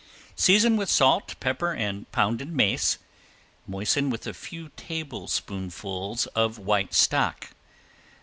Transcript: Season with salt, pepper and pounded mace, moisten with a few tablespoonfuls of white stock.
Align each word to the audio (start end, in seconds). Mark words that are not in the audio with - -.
Season 0.35 0.77
with 0.77 0.89
salt, 0.89 1.35
pepper 1.39 1.71
and 1.71 2.11
pounded 2.11 2.51
mace, 2.51 2.97
moisten 3.67 4.09
with 4.09 4.25
a 4.25 4.33
few 4.33 4.69
tablespoonfuls 4.69 6.25
of 6.33 6.57
white 6.57 6.95
stock. 6.95 7.49